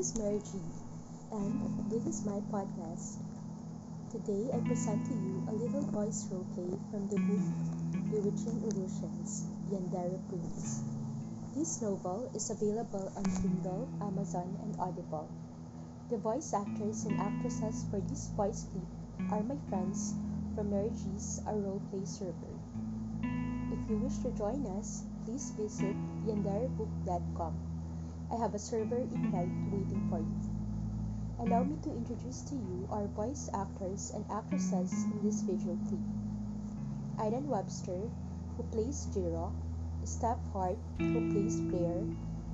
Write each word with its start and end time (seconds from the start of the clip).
is 0.00 0.16
Mary 0.16 0.40
G, 0.40 0.56
and 1.30 1.90
this 1.92 2.06
is 2.06 2.24
my 2.24 2.40
podcast. 2.48 3.20
Today 4.10 4.48
I 4.48 4.56
present 4.64 5.04
to 5.04 5.12
you 5.12 5.44
a 5.44 5.52
little 5.52 5.82
voice 5.92 6.24
roleplay 6.32 6.72
from 6.88 7.04
the 7.12 7.20
book 7.20 7.44
Bewitching 8.08 8.64
Illusions, 8.64 9.44
Yandere 9.68 10.16
Prince. 10.30 10.80
This 11.54 11.82
novel 11.82 12.30
is 12.34 12.48
available 12.48 13.12
on 13.14 13.24
Kindle, 13.42 13.90
Amazon, 14.00 14.56
and 14.64 14.74
Audible. 14.80 15.28
The 16.08 16.16
voice 16.16 16.54
actors 16.54 17.04
and 17.04 17.20
actresses 17.20 17.84
for 17.90 18.00
this 18.00 18.28
voice 18.28 18.64
clip 18.72 19.30
are 19.30 19.42
my 19.42 19.60
friends 19.68 20.14
from 20.56 20.70
Mary 20.70 20.92
G's 20.96 21.42
A 21.46 21.52
Roleplay 21.52 22.08
server. 22.08 22.56
If 23.68 23.90
you 23.90 23.98
wish 23.98 24.16
to 24.24 24.30
join 24.32 24.64
us, 24.80 25.04
please 25.26 25.52
visit 25.60 25.94
yanderebook.com. 26.24 27.69
I 28.32 28.36
have 28.36 28.54
a 28.54 28.58
server 28.58 28.98
invite 28.98 29.50
waiting 29.72 30.06
for 30.08 30.20
you. 30.20 30.40
Allow 31.40 31.64
me 31.64 31.76
to 31.82 31.90
introduce 31.90 32.42
to 32.42 32.54
you 32.54 32.86
our 32.90 33.06
voice 33.08 33.50
actors 33.52 34.12
and 34.14 34.24
actresses 34.30 34.92
in 34.92 35.20
this 35.24 35.42
visual 35.42 35.78
clip. 35.88 36.00
Aidan 37.26 37.48
Webster, 37.48 38.08
who 38.56 38.62
plays 38.70 39.08
Jiro, 39.12 39.52
Steph 40.04 40.38
Hart, 40.52 40.78
who 40.98 41.32
plays 41.32 41.60
Blair, 41.60 42.06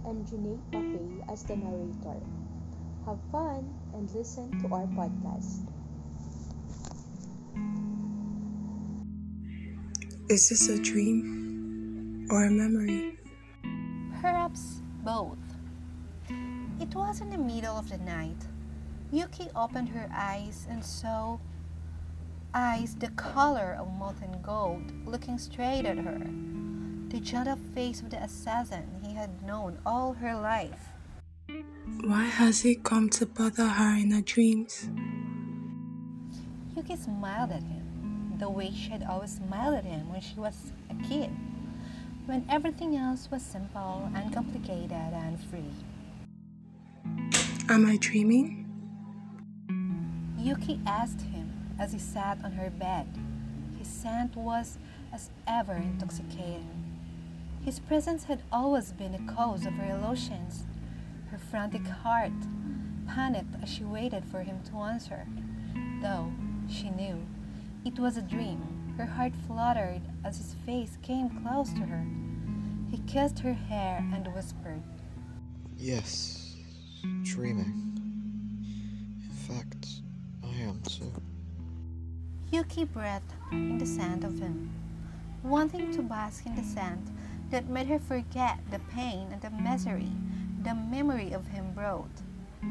and 0.07 0.27
Janae 0.27 0.59
Buffet 0.71 1.31
as 1.31 1.43
the 1.45 1.57
narrator. 1.57 2.21
Have 3.05 3.19
fun 3.31 3.75
and 3.93 4.11
listen 4.15 4.51
to 4.63 4.75
our 4.75 4.87
podcast. 4.97 5.67
Is 10.29 10.49
this 10.49 10.69
a 10.69 10.81
dream 10.81 12.27
or 12.31 12.45
a 12.45 12.51
memory? 12.51 13.19
Perhaps 14.21 14.81
both. 15.05 15.46
It 16.79 16.95
was 16.95 17.23
in 17.23 17.31
the 17.31 17.39
middle 17.39 17.79
of 17.79 17.89
the 17.89 17.97
night. 17.97 18.37
Yuki 19.11 19.49
opened 19.57 19.89
her 19.89 20.11
eyes 20.13 20.67
and 20.69 20.85
saw 20.85 21.39
eyes 22.53 22.95
the 22.97 23.09
color 23.09 23.77
of 23.81 23.89
molten 23.95 24.43
gold 24.43 24.93
looking 25.07 25.39
straight 25.39 25.87
at 25.87 25.97
her. 25.97 26.21
The 27.09 27.21
gentle 27.21 27.57
face 27.75 28.03
of 28.03 28.11
the 28.11 28.23
assassin 28.23 29.01
he 29.03 29.15
had 29.15 29.43
known 29.43 29.79
all 29.87 30.13
her 30.15 30.35
life. 30.35 30.89
Why 32.05 32.25
has 32.25 32.61
he 32.61 32.75
come 32.75 33.09
to 33.11 33.25
bother 33.25 33.69
her 33.69 33.97
in 33.97 34.11
her 34.11 34.21
dreams? 34.21 34.91
Yuki 36.77 36.97
smiled 36.97 37.53
at 37.53 37.63
him, 37.63 38.35
the 38.39 38.51
way 38.51 38.71
she 38.71 38.91
had 38.91 39.03
always 39.03 39.37
smiled 39.37 39.77
at 39.77 39.85
him 39.85 40.11
when 40.11 40.21
she 40.21 40.39
was 40.39 40.73
a 40.91 41.09
kid, 41.09 41.31
when 42.27 42.45
everything 42.51 42.97
else 42.97 43.31
was 43.31 43.43
simple, 43.43 44.11
and 44.15 44.27
uncomplicated, 44.27 44.93
and 44.93 45.41
free. 45.41 45.73
Am 47.69 47.85
I 47.85 47.97
dreaming? 47.97 48.65
Yuki 50.39 50.81
asked 50.87 51.21
him 51.21 51.53
as 51.81 51.93
he 51.93 51.99
sat 51.99 52.39
on 52.45 52.53
her 52.53 52.71
bed. 52.71 53.09
His 53.77 53.89
scent 53.89 54.37
was, 54.37 54.79
as 55.13 55.31
ever, 55.49 55.73
intoxicating. 55.73 56.71
His 57.65 57.81
presence 57.81 58.23
had 58.23 58.43
always 58.53 58.93
been 58.93 59.11
the 59.11 59.33
cause 59.33 59.67
of 59.67 59.73
her 59.73 59.97
illusions. 59.97 60.63
Her 61.33 61.39
frantic 61.39 61.85
heart 61.89 62.31
panicked 63.09 63.61
as 63.61 63.69
she 63.69 63.83
waited 63.83 64.25
for 64.25 64.45
him 64.45 64.61
to 64.71 64.77
answer. 64.83 65.27
Though 66.01 66.31
she 66.69 66.91
knew 66.91 67.27
it 67.85 67.99
was 67.99 68.17
a 68.17 68.23
dream, 68.23 68.95
her 68.97 69.07
heart 69.07 69.33
fluttered 69.45 70.03
as 70.25 70.37
his 70.37 70.55
face 70.65 70.99
came 71.03 71.43
close 71.43 71.73
to 71.73 71.81
her. 71.81 72.07
He 72.93 72.99
kissed 73.13 73.41
her 73.41 73.55
hair 73.55 74.07
and 74.15 74.33
whispered, 74.33 74.85
Yes, 75.77 76.46
dreaming. 77.23 77.93
In 79.23 79.37
fact, 79.49 79.87
I 80.45 80.61
am 80.63 80.81
too. 80.83 81.13
Yuki 82.51 82.85
breathed 82.85 83.33
in 83.53 83.79
the 83.79 83.87
scent 83.87 84.25
of 84.25 84.39
him, 84.39 84.71
wanting 85.43 85.93
to 85.93 86.03
bask 86.03 86.47
in 86.47 86.55
the 86.55 86.63
scent 86.63 87.09
that 87.51 87.69
made 87.69 87.87
her 87.87 87.99
forget 87.99 88.59
the 88.71 88.79
pain 88.91 89.29
and 89.33 89.41
the 89.41 89.51
misery 89.51 90.13
the 90.67 90.75
memory 90.75 91.31
of 91.31 91.47
him 91.47 91.65
brought. 91.75 92.11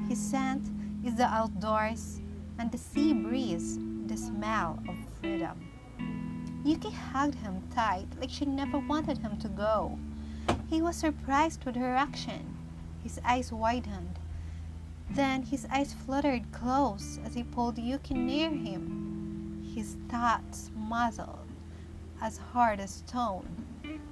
His 0.09 0.19
scent 0.19 0.69
is 1.05 1.15
the 1.15 1.23
outdoors 1.23 2.19
and 2.59 2.69
the 2.69 2.77
sea 2.77 3.13
breeze, 3.13 3.79
the 4.07 4.17
smell 4.17 4.83
of 4.89 4.95
freedom. 5.21 5.71
Yuki 6.65 6.91
hugged 6.91 7.35
him 7.35 7.63
tight 7.73 8.07
like 8.19 8.29
she 8.29 8.43
never 8.43 8.79
wanted 8.79 9.19
him 9.19 9.37
to 9.37 9.47
go. 9.47 9.97
He 10.69 10.81
was 10.81 10.97
surprised 10.97 11.63
with 11.63 11.77
her 11.77 11.95
action. 11.95 12.57
His 13.01 13.17
eyes 13.23 13.53
widened. 13.53 14.19
Then 15.09 15.43
his 15.43 15.65
eyes 15.71 15.93
fluttered 15.93 16.51
close 16.51 17.19
as 17.25 17.33
he 17.33 17.43
pulled 17.43 17.77
Yuki 17.77 18.13
near 18.13 18.49
him. 18.49 19.71
His 19.75 19.97
thoughts 20.09 20.71
muzzled, 20.75 21.47
as 22.21 22.37
hard 22.37 22.79
as 22.79 22.91
stone. 22.91 23.65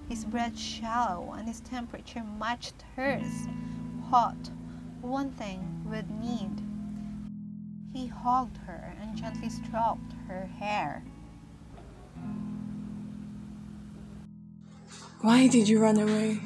His 0.07 0.25
breath 0.25 0.57
shallow 0.57 1.33
and 1.37 1.47
his 1.47 1.61
temperature 1.61 2.23
matched 2.39 2.83
hers, 2.95 3.47
hot, 4.09 4.49
one 5.01 5.31
thing 5.31 5.85
with 5.89 6.09
need. 6.09 6.61
He 7.93 8.07
hugged 8.07 8.57
her 8.65 8.93
and 8.99 9.15
gently 9.15 9.49
stroked 9.49 10.13
her 10.27 10.49
hair. 10.59 11.03
Why 15.21 15.47
did 15.47 15.69
you 15.69 15.79
run 15.79 15.99
away? 15.99 16.39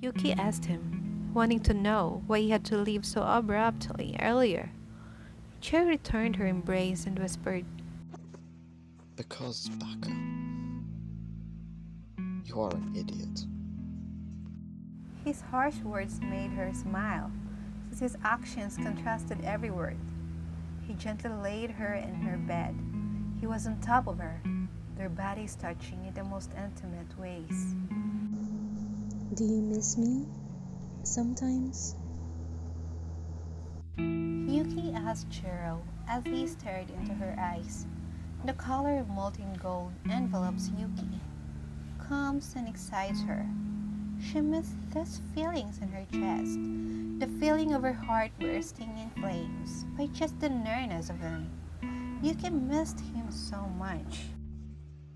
Yuki 0.00 0.32
asked 0.32 0.64
him, 0.64 1.05
wanting 1.36 1.60
to 1.60 1.74
know 1.74 2.22
why 2.26 2.40
he 2.40 2.48
had 2.48 2.64
to 2.64 2.78
leave 2.78 3.04
so 3.04 3.22
abruptly 3.22 4.16
earlier. 4.20 4.70
Jiro 5.60 5.84
returned 5.84 6.36
her 6.36 6.46
embrace 6.46 7.04
and 7.04 7.18
whispered, 7.18 7.66
Because, 9.16 9.68
Baka, 9.68 10.16
you 12.42 12.58
are 12.58 12.74
an 12.74 12.94
idiot. 12.96 13.44
His 15.26 15.42
harsh 15.42 15.76
words 15.80 16.20
made 16.22 16.52
her 16.52 16.72
smile, 16.72 17.30
since 17.88 18.00
his 18.00 18.16
actions 18.24 18.78
contrasted 18.78 19.44
every 19.44 19.70
word. 19.70 19.98
He 20.86 20.94
gently 20.94 21.30
laid 21.30 21.70
her 21.70 21.92
in 21.92 22.14
her 22.14 22.38
bed. 22.38 22.74
He 23.40 23.46
was 23.46 23.66
on 23.66 23.78
top 23.80 24.06
of 24.06 24.16
her, 24.18 24.40
their 24.96 25.10
bodies 25.10 25.54
touching 25.60 26.02
in 26.06 26.14
the 26.14 26.24
most 26.24 26.52
intimate 26.56 27.18
ways. 27.18 27.74
Do 29.34 29.44
you 29.44 29.60
miss 29.60 29.98
me? 29.98 30.24
Sometimes? 31.06 31.94
Yuki 33.96 34.92
asked 34.92 35.30
Jiro 35.30 35.80
as 36.08 36.24
he 36.24 36.48
stared 36.48 36.90
into 36.90 37.14
her 37.14 37.36
eyes. 37.38 37.86
The 38.44 38.52
color 38.54 38.98
of 38.98 39.08
molten 39.08 39.54
gold 39.54 39.92
envelops 40.10 40.68
Yuki, 40.76 41.20
calms 42.00 42.54
and 42.56 42.68
excites 42.68 43.22
her. 43.22 43.46
She 44.20 44.40
missed 44.40 44.74
these 44.92 45.20
feelings 45.32 45.78
in 45.78 45.88
her 45.90 46.04
chest, 46.10 46.58
the 47.20 47.38
feeling 47.38 47.72
of 47.72 47.82
her 47.82 47.92
heart 47.92 48.32
bursting 48.40 48.98
in 48.98 49.22
flames 49.22 49.84
by 49.96 50.08
just 50.08 50.38
the 50.40 50.48
nearness 50.48 51.08
of 51.08 51.20
him. 51.20 51.48
Yuki 52.20 52.50
missed 52.50 52.98
him 52.98 53.30
so 53.30 53.62
much. 53.78 54.22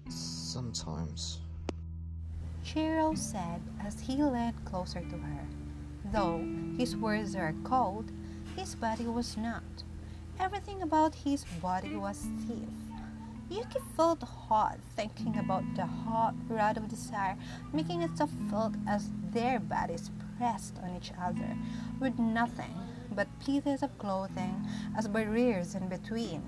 Sometimes. 0.09 1.41
Jiro 2.63 3.15
said 3.15 3.61
as 3.85 3.99
he 3.99 4.23
leaned 4.23 4.65
closer 4.65 5.01
to 5.01 5.19
her. 5.19 5.60
Though 6.05 6.45
his 6.77 6.97
words 6.97 7.37
are 7.37 7.55
cold, 7.65 8.11
his 8.57 8.75
body 8.75 9.05
was 9.07 9.37
not. 9.37 9.63
Everything 10.39 10.83
about 10.83 11.15
his 11.15 11.45
body 11.61 11.97
was 11.97 12.17
stiff. 12.17 12.69
Yuki 13.51 13.79
felt 13.97 14.23
hot 14.23 14.79
thinking 14.97 15.37
about 15.39 15.65
the 15.75 15.85
hot 15.85 16.35
rod 16.49 16.77
of 16.77 16.89
desire 16.89 17.37
making 17.73 18.03
itself 18.03 18.31
felt 18.49 18.75
as 18.89 19.11
their 19.33 19.59
bodies 19.59 20.11
pressed 20.39 20.77
on 20.83 20.97
each 20.97 21.13
other, 21.21 21.57
with 21.99 22.19
nothing 22.19 22.75
but 23.15 23.27
pieces 23.45 23.83
of 23.83 23.97
clothing 23.99 24.67
as 24.97 25.09
barriers 25.09 25.75
in 25.75 25.89
between. 25.89 26.43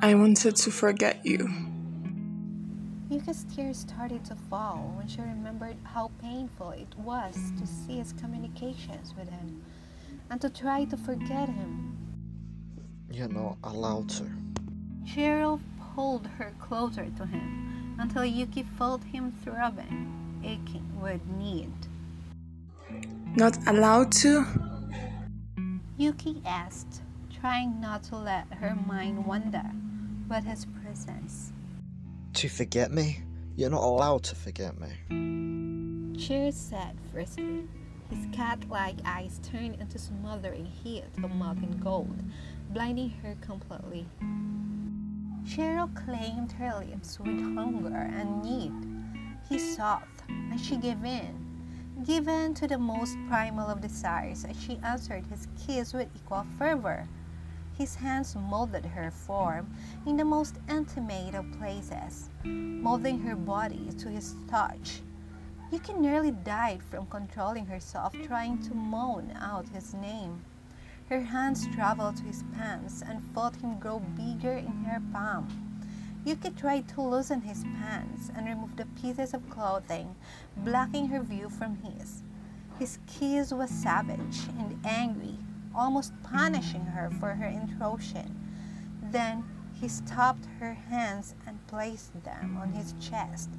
I 0.00 0.14
wanted 0.14 0.56
to 0.56 0.70
forget 0.70 1.24
you. 1.24 1.71
Yuki's 3.12 3.44
tears 3.54 3.76
started 3.76 4.24
to 4.24 4.34
fall 4.48 4.90
when 4.96 5.06
she 5.06 5.20
remembered 5.20 5.76
how 5.84 6.10
painful 6.22 6.70
it 6.70 6.88
was 6.96 7.36
to 7.60 7.66
cease 7.66 8.14
communications 8.18 9.12
with 9.18 9.28
him 9.28 9.62
and 10.30 10.40
to 10.40 10.48
try 10.48 10.84
to 10.84 10.96
forget 10.96 11.46
him. 11.46 11.94
You're 13.10 13.28
not 13.28 13.58
allowed 13.64 14.08
to. 14.16 14.24
Jiro 15.04 15.60
pulled 15.94 16.26
her 16.38 16.54
closer 16.58 17.04
to 17.18 17.26
him 17.26 17.96
until 18.00 18.24
Yuki 18.24 18.62
felt 18.78 19.04
him 19.04 19.30
throbbing, 19.44 20.40
aching 20.42 20.98
with 20.98 21.20
need. 21.36 21.70
Not 23.36 23.58
allowed 23.66 24.10
to? 24.22 24.46
Yuki 25.98 26.40
asked, 26.46 27.02
trying 27.38 27.78
not 27.78 28.04
to 28.04 28.16
let 28.16 28.46
her 28.54 28.74
mind 28.74 29.26
wander 29.26 29.70
with 30.30 30.44
his 30.46 30.64
presence. 30.64 31.52
To 32.34 32.48
forget 32.48 32.90
me? 32.90 33.20
You're 33.56 33.70
not 33.70 33.82
allowed 33.82 34.24
to 34.24 34.34
forget 34.34 34.74
me. 34.80 36.16
Jiro 36.16 36.50
said 36.50 36.96
fiercely, 37.12 37.68
His 38.08 38.26
cat-like 38.32 38.96
eyes 39.04 39.38
turned 39.42 39.80
into 39.80 39.98
smothering 39.98 40.64
heat 40.64 41.04
of 41.22 41.30
molten 41.30 41.78
gold, 41.78 42.22
blinding 42.70 43.10
her 43.22 43.36
completely. 43.42 44.06
Jiro 45.44 45.88
claimed 45.94 46.52
her 46.52 46.74
lips 46.78 47.20
with 47.20 47.38
hunger 47.54 48.10
and 48.14 48.42
need. 48.42 48.72
He 49.48 49.58
soothed, 49.58 50.22
and 50.28 50.58
she 50.58 50.76
gave 50.76 51.04
in, 51.04 51.38
given 52.04 52.54
to 52.54 52.66
the 52.66 52.78
most 52.78 53.16
primal 53.28 53.68
of 53.68 53.82
desires 53.82 54.46
she 54.58 54.80
answered 54.82 55.26
his 55.26 55.46
kiss 55.66 55.92
with 55.92 56.08
equal 56.16 56.46
fervor. 56.58 57.06
His 57.82 57.96
hands 57.96 58.36
molded 58.36 58.86
her 58.86 59.10
form 59.10 59.74
in 60.06 60.16
the 60.16 60.24
most 60.24 60.54
intimate 60.68 61.34
of 61.34 61.50
places, 61.58 62.30
molding 62.44 63.18
her 63.22 63.34
body 63.34 63.90
to 63.98 64.08
his 64.08 64.36
touch. 64.48 65.02
Yuki 65.72 65.92
nearly 65.94 66.30
died 66.30 66.80
from 66.80 67.06
controlling 67.06 67.66
herself 67.66 68.14
trying 68.22 68.62
to 68.62 68.74
moan 68.74 69.36
out 69.36 69.66
his 69.70 69.94
name. 69.94 70.44
Her 71.08 71.22
hands 71.22 71.66
traveled 71.74 72.18
to 72.18 72.22
his 72.22 72.44
pants 72.54 73.02
and 73.04 73.20
felt 73.34 73.56
him 73.56 73.80
grow 73.80 73.98
bigger 73.98 74.52
in 74.52 74.84
her 74.84 75.02
palm. 75.12 75.48
Yuki 76.24 76.50
tried 76.50 76.86
to 76.90 77.02
loosen 77.02 77.40
his 77.40 77.64
pants 77.80 78.30
and 78.36 78.46
remove 78.46 78.76
the 78.76 78.86
pieces 79.02 79.34
of 79.34 79.50
clothing, 79.50 80.14
blocking 80.58 81.08
her 81.08 81.20
view 81.20 81.48
from 81.48 81.78
his. 81.82 82.22
His 82.78 83.00
kiss 83.08 83.52
was 83.52 83.70
savage 83.70 84.46
and 84.56 84.78
angry, 84.86 85.36
almost 85.74 86.12
punishing 86.22 86.84
her 86.86 87.10
for 87.20 87.34
her 87.34 87.46
intrusion. 87.46 88.38
Then 89.10 89.44
he 89.80 89.88
stopped 89.88 90.46
her 90.60 90.74
hands 90.74 91.34
and 91.46 91.66
placed 91.66 92.24
them 92.24 92.58
on 92.60 92.72
his 92.72 92.94
chest. 93.00 93.50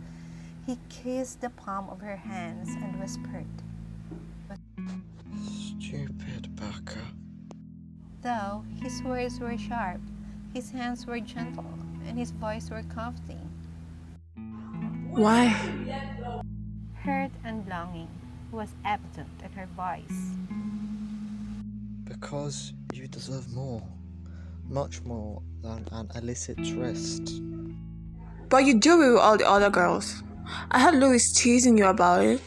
He 0.65 0.79
kissed 0.89 1.41
the 1.41 1.49
palm 1.49 1.89
of 1.89 1.99
her 2.01 2.15
hands 2.15 2.69
and 2.69 2.99
whispered, 2.99 3.45
Stupid 5.41 6.55
baka. 6.55 6.99
Though 8.21 8.63
his 8.81 9.03
words 9.03 9.39
were 9.39 9.57
sharp, 9.57 9.99
his 10.53 10.71
hands 10.71 11.05
were 11.05 11.19
gentle, 11.19 11.65
and 12.07 12.17
his 12.17 12.31
voice 12.31 12.69
were 12.69 12.83
comforting. 12.83 13.49
Why? 15.09 15.47
Hurt 16.93 17.31
and 17.43 17.67
longing 17.67 18.09
was 18.51 18.69
evident 18.85 19.41
in 19.43 19.51
her 19.51 19.65
voice. 19.75 20.37
Because 22.03 22.73
you 22.93 23.07
deserve 23.07 23.51
more. 23.53 23.81
Much 24.67 25.01
more 25.03 25.41
than 25.61 25.87
an 25.91 26.09
illicit 26.15 26.57
tryst. 26.57 27.41
But 28.49 28.65
you 28.65 28.79
do 28.79 29.01
it 29.01 29.11
with 29.13 29.19
all 29.19 29.37
the 29.37 29.49
other 29.49 29.69
girls. 29.69 30.23
I 30.71 30.79
heard 30.79 30.95
Louis 30.95 31.31
teasing 31.31 31.77
you 31.77 31.85
about 31.85 32.23
it. 32.23 32.41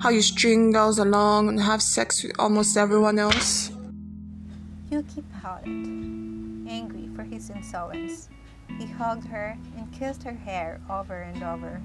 How 0.00 0.10
you 0.10 0.22
string 0.22 0.72
girls 0.72 0.98
along 0.98 1.48
and 1.48 1.60
have 1.60 1.82
sex 1.82 2.22
with 2.22 2.32
almost 2.38 2.76
everyone 2.76 3.18
else. 3.18 3.70
Yuki 4.90 5.22
pouted, 5.40 5.68
angry 5.68 7.08
for 7.14 7.22
his 7.22 7.50
insolence. 7.50 8.28
He 8.78 8.86
hugged 8.86 9.26
her 9.28 9.56
and 9.76 9.92
kissed 9.92 10.22
her 10.22 10.32
hair 10.32 10.80
over 10.90 11.22
and 11.22 11.42
over. 11.42 11.80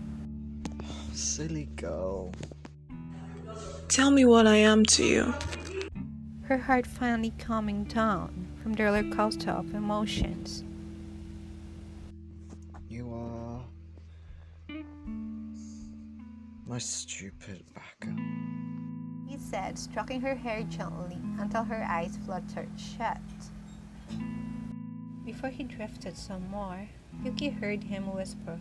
Silly 1.13 1.65
girl. 1.75 2.33
Tell 3.87 4.11
me 4.11 4.25
what 4.25 4.47
I 4.47 4.57
am 4.57 4.85
to 4.85 5.05
you. 5.05 5.33
Her 6.51 6.57
heart 6.57 6.85
finally 6.85 7.31
calming 7.39 7.85
down 7.85 8.45
from 8.61 8.73
the 8.73 8.83
roller 8.83 9.09
coaster 9.09 9.51
of 9.51 9.73
emotions. 9.73 10.65
You 12.89 13.09
are. 13.13 13.63
My 16.67 16.77
stupid 16.77 17.63
baka. 17.73 18.13
He 19.29 19.37
said, 19.37 19.79
stroking 19.79 20.19
her 20.19 20.35
hair 20.35 20.63
gently 20.63 21.15
until 21.39 21.63
her 21.63 21.85
eyes 21.87 22.19
fluttered 22.25 22.67
shut. 22.75 23.21
Before 25.23 25.51
he 25.51 25.63
drifted 25.63 26.17
some 26.17 26.49
more, 26.49 26.85
Yuki 27.23 27.47
heard 27.47 27.81
him 27.81 28.13
whisper, 28.13 28.59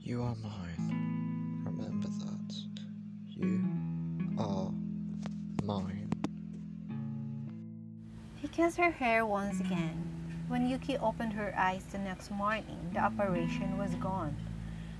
You 0.00 0.22
are 0.22 0.36
mine. 0.36 1.64
Remember 1.66 2.08
that. 2.08 2.54
You 3.28 3.62
are 4.38 4.72
mine. 5.62 5.93
Kissed 8.54 8.76
her 8.76 8.92
hair 8.92 9.26
once 9.26 9.58
again. 9.58 10.44
When 10.46 10.68
Yuki 10.68 10.96
opened 10.96 11.32
her 11.32 11.52
eyes 11.58 11.82
the 11.90 11.98
next 11.98 12.30
morning, 12.30 12.88
the 12.92 13.00
apparition 13.00 13.76
was 13.76 13.96
gone. 13.96 14.36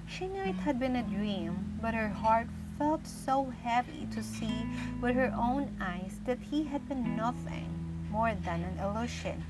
She 0.09 0.27
knew 0.27 0.43
it 0.43 0.57
had 0.57 0.81
been 0.81 0.97
a 0.97 1.05
dream, 1.05 1.79
but 1.81 1.95
her 1.95 2.09
heart 2.09 2.49
felt 2.77 3.07
so 3.07 3.53
heavy 3.63 4.09
to 4.11 4.25
see 4.25 4.67
with 5.01 5.15
her 5.15 5.33
own 5.39 5.77
eyes 5.81 6.19
that 6.25 6.41
he 6.41 6.65
had 6.65 6.89
been 6.89 7.17
nothing 7.17 7.69
more 8.11 8.35
than 8.35 8.65
an 8.65 8.77
illusion. 8.81 9.45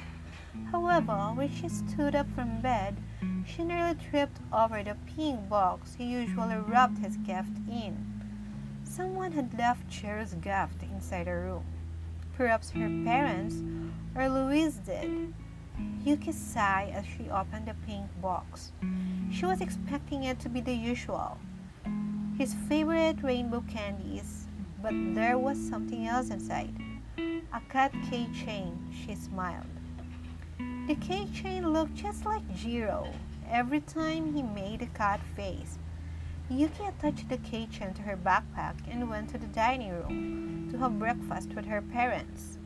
However, 0.70 1.32
when 1.34 1.50
she 1.50 1.70
stood 1.70 2.14
up 2.14 2.26
from 2.34 2.60
bed, 2.60 2.98
she 3.46 3.64
nearly 3.64 3.94
tripped 3.94 4.38
over 4.52 4.82
the 4.82 4.98
pink 5.16 5.48
box 5.48 5.94
he 5.94 6.04
usually 6.04 6.56
wrapped 6.56 6.98
his 6.98 7.16
gift 7.16 7.56
in. 7.70 7.96
Someone 8.84 9.32
had 9.32 9.56
left 9.56 9.88
Jiro's 9.88 10.34
gift 10.34 10.82
inside 10.82 11.26
her 11.26 11.40
room. 11.40 11.64
Perhaps 12.36 12.70
her 12.72 12.88
parents 13.04 13.62
or 14.14 14.28
Louise 14.28 14.76
did. 14.76 15.32
Yuki 16.04 16.32
sighed 16.32 16.92
as 16.94 17.04
she 17.04 17.28
opened 17.30 17.66
the 17.66 17.74
pink 17.86 18.06
box. 18.20 18.72
She 19.32 19.44
was 19.44 19.60
expecting 19.60 20.24
it 20.24 20.38
to 20.40 20.48
be 20.48 20.60
the 20.60 20.74
usual. 20.74 21.38
His 22.38 22.54
favorite 22.68 23.22
rainbow 23.22 23.64
candies, 23.68 24.46
but 24.82 24.92
there 25.14 25.38
was 25.38 25.58
something 25.58 26.06
else 26.06 26.30
inside. 26.30 26.74
A 27.18 27.60
cat 27.68 27.92
keychain, 28.10 28.76
she 28.92 29.14
smiled. 29.14 29.66
The 30.86 30.96
keychain 30.96 31.72
looked 31.72 31.94
just 31.94 32.24
like 32.24 32.54
Jiro 32.54 33.08
every 33.50 33.80
time 33.80 34.34
he 34.34 34.42
made 34.42 34.82
a 34.82 34.86
cat 34.86 35.20
face. 35.34 35.78
Yuki 36.50 36.84
attached 36.84 37.28
the 37.28 37.38
keychain 37.38 37.94
to 37.94 38.02
her 38.02 38.16
backpack 38.16 38.74
and 38.90 39.08
went 39.08 39.30
to 39.30 39.38
the 39.38 39.46
dining 39.46 39.92
room 39.92 40.68
to 40.70 40.78
have 40.78 40.98
breakfast 40.98 41.54
with 41.54 41.64
her 41.64 41.80
parents. 41.80 42.58